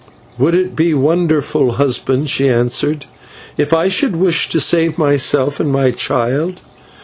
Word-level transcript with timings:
"Would 0.39 0.55
it 0.55 0.75
be 0.75 0.95
wonderful, 0.95 1.73
husband," 1.73 2.27
she 2.27 2.49
answered, 2.49 3.05
"if 3.55 3.71
I 3.71 3.87
should 3.87 4.15
wish 4.15 4.49
to 4.49 4.59
save 4.59 4.97
myself 4.97 5.59
and 5.59 5.71
my 5.71 5.91
child? 5.91 6.63